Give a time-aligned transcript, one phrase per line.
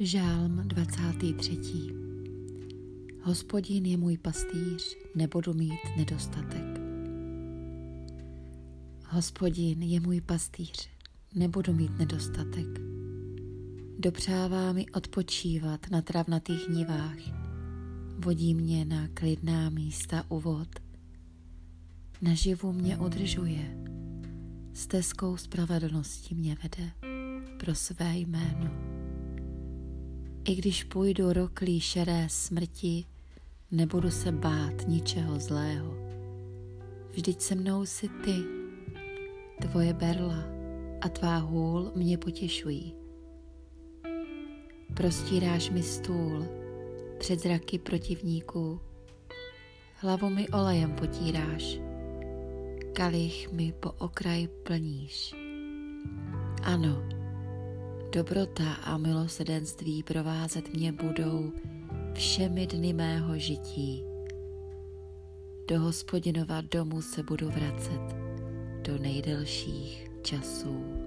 [0.00, 1.58] Žálm 23.
[3.22, 6.80] Hospodin je můj pastýř, nebudu mít nedostatek.
[9.04, 10.88] Hospodin je můj pastýř,
[11.34, 12.66] nebudu mít nedostatek.
[13.98, 17.18] Dopřává mi odpočívat na travnatých nivách,
[18.18, 20.68] vodí mě na klidná místa u vod.
[22.22, 23.78] Naživu mě udržuje,
[24.74, 26.90] stezkou spravedlnosti mě vede
[27.58, 28.95] pro své jméno.
[30.46, 33.04] I když půjdu roklí šeré smrti,
[33.70, 35.94] nebudu se bát ničeho zlého.
[37.10, 38.36] Vždyť se mnou si ty,
[39.60, 40.44] tvoje berla
[41.00, 42.94] a tvá hůl mě potěšují.
[44.94, 46.46] Prostíráš mi stůl
[47.18, 48.80] před zraky protivníků,
[49.94, 51.78] hlavu mi olejem potíráš,
[52.92, 55.34] kalich mi po okraj plníš.
[56.62, 57.15] Ano,
[58.16, 61.52] Dobrota a milosedenství provázet mě budou
[62.12, 64.02] všemi dny mého žití.
[65.68, 68.16] Do hospodinova domu se budu vracet
[68.82, 71.05] do nejdelších časů.